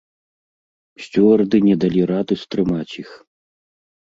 [1.03, 3.09] Сцюарды не далі рады стрымаць іх.